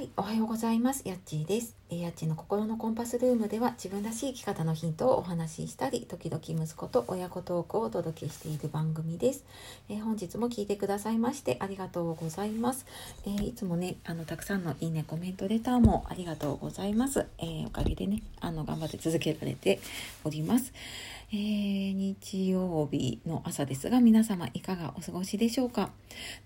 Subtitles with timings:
[0.00, 1.06] はい、おはようございます。
[1.06, 1.76] やっちーです。
[1.90, 9.44] えやっちーの心のコンパスルームでは自分らしい生き方のヒントをお話ししたり、時々息子と親子トークをお届けしている番組です。
[9.90, 12.86] えー本日も聞いてくださいましてありがとうございます。
[13.26, 17.26] えーいつもね、あのたくさんのいいね、コメント、レターもありがとうございます。
[17.36, 19.80] えおかげでね、あの頑張って続けられて
[20.24, 20.72] おります。
[21.32, 25.92] えー日曜日の朝ですが皆様いかがお過ごしでしょうか？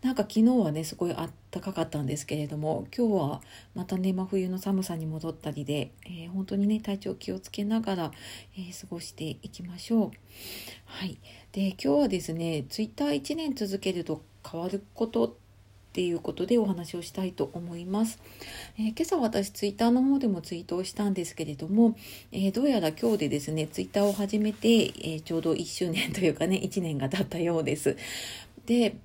[0.03, 3.41] なんか昨日はねすごいあったかかったんですけれども今日は
[3.75, 8.13] またね真冬の寒さに戻ったりで、えー本当にね体調気をつけながら、
[8.59, 10.11] えー過ごしていきましょう。
[10.85, 11.19] はい。
[11.53, 15.44] で今日はですねツイッター1年続けると変わることって
[15.95, 18.19] ていうことでお話をしたいと思います。
[18.77, 21.97] えー今朝私ツイッターの方でもツイートをしたんですけれども、
[22.33, 27.97] えーどうやら今日でですねツイッターを始めて、えーちょうど1周年というかね1年が経ったようです。
[28.67, 28.97] で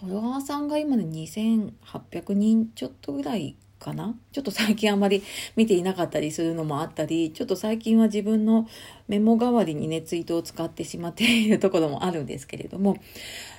[0.00, 4.14] フォロワーさんが今の2800人ちょっとぐらいかな？
[4.32, 5.22] ちょっと最近あまり
[5.56, 8.68] 見ていなかったりするのもあったりちょっと最近は自分の
[9.08, 12.96] メモ代わりにねツイートを使ってしまっているところもあるんですけれども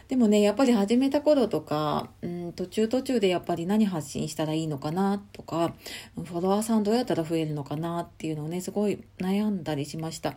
[0.07, 5.73] でもねやっぱり始めた頃とか、うん、途中途中でやっぱり何発信したらいいのかなとか
[6.15, 10.35] フォロワーさんどうやったら増えるのかなっていうのをねすごい悩んだりしました。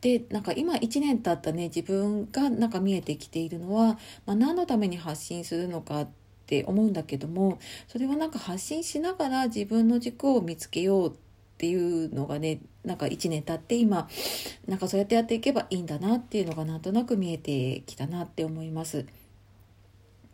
[0.00, 6.08] でなんか今1年経ったね自分がなんか見えてきているのは、まあ、何のために発信するのかっ
[6.50, 11.12] って思うんだけどもそれはなんか発信しながら自分の軸を見つけようっ
[11.58, 14.08] ていうのがねなんか1年経って今
[14.66, 19.06] なんかそうやってやっていけばいいんだなっていうのがなんとなく見えてきたなって思います。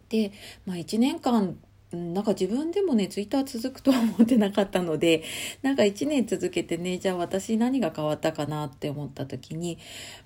[0.08, 0.32] で、
[0.64, 1.58] まあ、1年間
[1.92, 5.22] なんか自分でもねツイッター続くとは思ってなかったので
[5.60, 9.78] なんか1年続けてねじゃあ私何が変わったかなって思った時に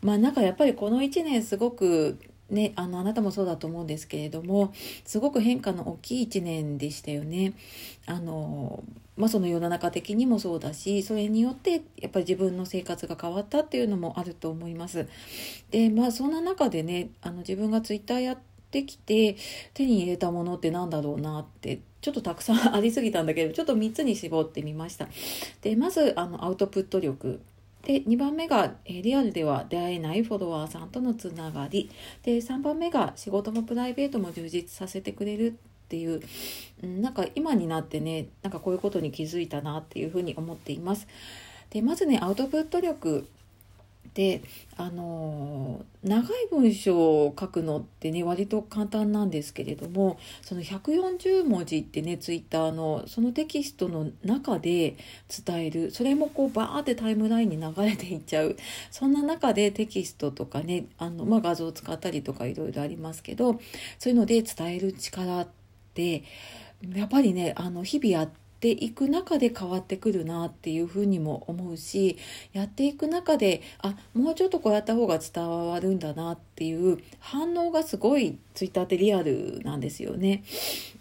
[0.03, 2.19] まあなんかやっぱりこの1年すごく
[2.51, 4.73] ね、あのあなたもそうだと思うんですけれども
[5.05, 7.55] すごく変化の大きい1年でしたよね。
[8.07, 8.83] あの
[9.17, 15.07] まあ、その世の中的にもそうだしそれによってやっぱり自分の生活が変わったっていうのもあると思います。
[15.71, 18.39] でまあそんな中でねあの自分がツイッターやっ
[18.71, 19.37] てきて
[19.75, 25.09] 手に入れたものってなんだろうなってちょっとたくさんありすぎたんだけどちょっと3つに絞ってみました。
[25.61, 27.41] でまずあのアウトプット力
[27.83, 31.91] で2番目が、えリアルでは出会えないフォロワーさんとのつながり
[32.23, 35.53] で3番目が仕事もプライベートも充実させてくれるっ
[35.89, 36.21] ていう、
[36.83, 41.09] うん、なんか今になってねなんかこういうことに気づいたなっていうふうに思っています。
[41.71, 43.27] でまずねアウトプット力
[44.15, 44.43] で
[44.77, 54.97] あの長い文章を書くのってね割と簡単なんですけれどもその140文字ってねツイッターのそのテキストの中で
[55.47, 58.57] 伝えるそれもこうバーってタイムラインに流れていっちゃう
[58.91, 63.61] そんな中でテキストとかねあの、まあ、画像を使ったりとかいろいろありますけど
[63.99, 65.49] そういうので伝える力っ
[65.95, 66.25] て
[66.95, 72.19] やっぱりねあの日々やってていく中で変わってくるなっていうふうにも思うし
[72.53, 80.43] やっていく中であもうちょっとこうやった方が伝わるんだなっていう反応がすごいツイッターってリアルなんですよね。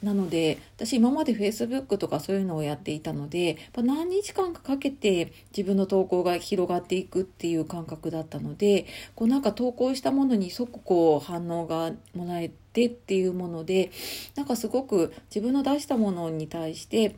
[0.02, 13.92] なので私今まで Facebook とかそういうのをやっていたので何日間かかけて自分の投稿が広がっていくっていう感覚だったのでこうなんか投稿したものに即こう反応がもらえてっていうもので
[14.36, 17.16] なんかすごく自分の出したものに対して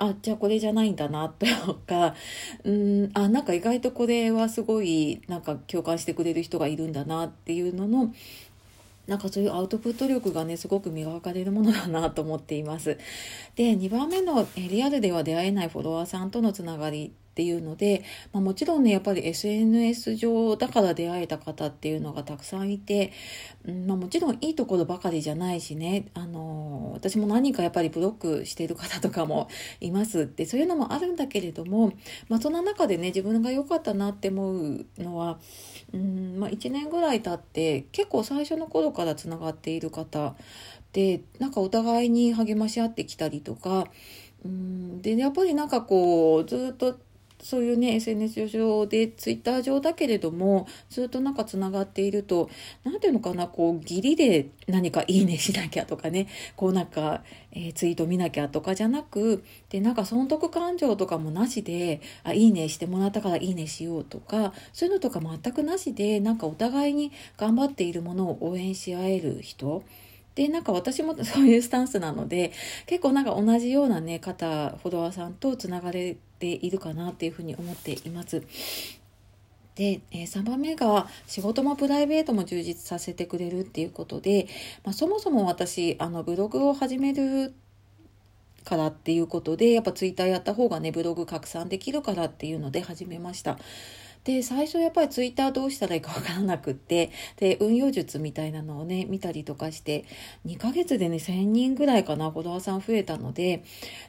[0.00, 1.46] あじゃあこれじゃないんだなと
[1.86, 2.14] か
[2.64, 8.14] うんあなんか意外とこれはすごいなんか共感してくれる人がいるんだなっていうのの
[9.06, 12.96] なんかそういうアウトプット力がねすごく磨かれるものだなと思っています。
[13.56, 18.02] で2番目のえリアルでは出会えないフォロワーさんとのつながりっていうので、
[18.32, 23.12] まあ、もちろんねやっぱり SNS 上だから出会えた方っていうのがたくさんいて、
[23.86, 29.48] まあ、もちろんいいところばかりじゃないしね、あの私も何かやっぱりブロックしている方とかも
[29.80, 30.22] います。
[30.22, 31.92] ってそういうのもあるんだけれども、
[32.28, 35.38] まあ、その中でね自分が良かったなって思うのは
[35.92, 40.34] うん、まあ、1年ぐらい経って結構最初の頃からつながっている方
[40.92, 43.86] でなんかお互いに励まし合ってきたりとか
[44.44, 46.98] うんでやっぱりなんかこうずっと
[47.42, 52.50] そういうね SNS 上でツイッター上だけれどもずっとなんかつながっていると
[52.84, 57.22] 何ていうのかなこう義理で何かいいねしなきゃとかねこうなんか、
[57.52, 69.82] えーツイート見なきゃとかじゃなくでなんか損得感情とかもなしであいいねしてもらったからいいねしようとかそういうのとか全くなしでなんかお互いに頑張っているものを応援し合える人。
[70.34, 72.52] でなんか私も そういうスタンスなので
[72.86, 78.42] 結構なんか同じようなね方フォロワーさんとつながれてているかなっていうふうに思っています。
[79.76, 84.48] で、えー3番目が仕事もプライベートも充実させてくれるっていうことで、
[84.84, 87.54] まあ、そもそも私あのブログを始める
[88.64, 93.58] からっていうことでやっぱツイッターやった方がねブログ拡散できるからっていうので始めました。
[94.24, 100.04] で最初やっぱりツイッターどうしたらいいかわからなくってで運用術みたいなのをね見たりとかして
[100.46, 103.64] 2ヶ月でね1000人ぐらいかなフォロワーさん増えたので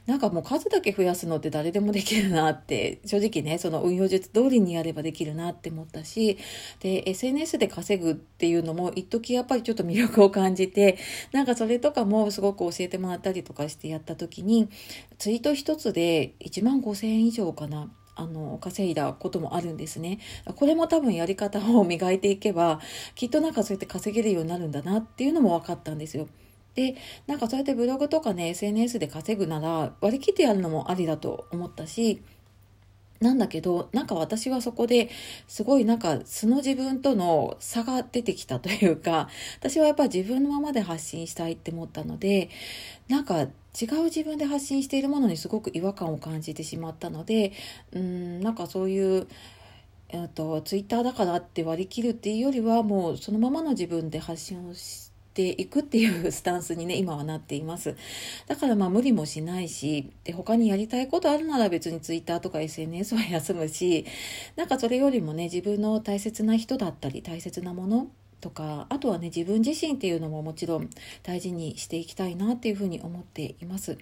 [0.08, 6.38] なんかもう数だけ増やすのって誰でもできるなって正直ねその運用術通りにやればできるなって思ったし
[6.82, 10.98] で SNS で稼ぐっていうのも一時やっぱりちょっと魅力を感じて
[11.32, 14.70] なんかそれとかもすごく教えてもらったりとかしてやった時に
[15.18, 17.90] ツイート一つで1万5000円以上かな
[18.22, 20.20] あの稼いだこともあるんですね。
[20.56, 22.80] これも多分やり方を磨いていけば
[23.16, 26.28] きっとなんかそうやって稼げるようになるんだなっていうのも分かったんですよ。
[26.76, 26.96] で
[27.28, 32.22] なんかそうやってブログとかね SNS で稼ぐなら割り切ってやるのもありだと思ったし
[33.22, 35.10] なんだけど、なんか私はそこで
[35.48, 39.30] すごいなんか素の自分との差が出てきたというか、
[39.60, 42.50] 私はやっぱり自分のままで発信したいって思ったので、
[43.10, 43.48] なんか
[43.80, 47.54] 違う自分で発信しているものにすごく違和感を感じてしまったので、
[47.94, 49.28] うん、なんかそういう、
[50.10, 57.96] えっと、ツイッターだからって割り切るっていうよりはもうそのままの自分で発信をして、いくっていうスタンスにね 今はなっています。
[58.48, 64.06] だからまあ無理もしないしで他にやりたいことあるなら別に Twitter とか SNS は休むし
[64.58, 70.90] なんかそれよりもね自分の大切な人だったり大切なものとかあとはね自分自身っていうのももちろん
[71.24, 73.98] 大事にしていきたいなっていうふうに思っています。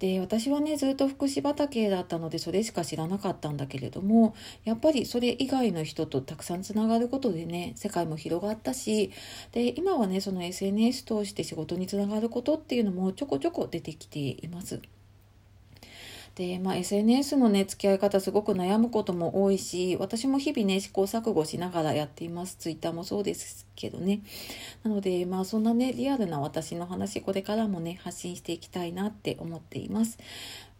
[0.00, 4.34] で私はねずっと福祉畑だったのでそれしか知らなかったんだけれども
[4.64, 9.12] やっぱりそれ以外の人とたくさんつながることでね世界も広がったし
[9.52, 14.80] で今はねその SNS 通して仕事につながることっていうのもちょこちょこ出てきています。
[16.34, 22.56] で、まあ、SNS のね、付き合い方すごく悩むことも多いし、私も日々ね、試行錯誤しながらやっています。
[22.56, 24.20] Twitter もそうですけどね。
[24.82, 30.18] なので、まあ、そんなね、リアルな私の話、これからもね、発信していきたいなって思っています。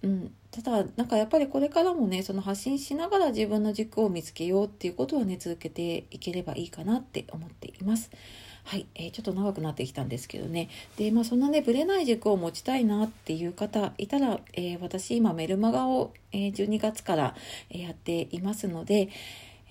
[0.03, 8.11] うん、ただなんかやっぱりこれからもねその発信しながら自分の軸を見つけようっていうことはね続けていければいいかなって思っています。
[8.71, 10.69] はい、えー、ちょっと長くなってきたんですけどね。
[10.97, 17.35] で、まあそんなね、ぶれない軸を持ちたいなっていう方いたら、えー、私今メルマガを、えー、12月から、
[17.71, 19.09] えやっていますので、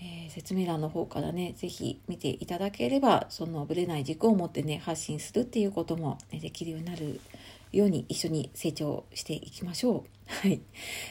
[0.02, 7.22] えー、説明欄の方からね、是非見ていただければ、そのぶれない軸を持ってね、発信するっていうことも、ね、できるようになる
[7.72, 10.20] ように一緒に成長していきましょう。
[10.30, 10.62] はい。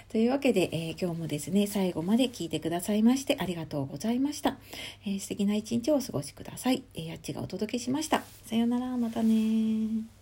[0.09, 4.59] というわけで、えー、今日もですね、最後まで聞いてくださいましてありがとうございました。
[5.05, 6.85] えー、素敵な一日をお過ごしください。
[6.95, 8.23] えー、やっちがお届けしました。
[8.47, 10.18] さようなら、またね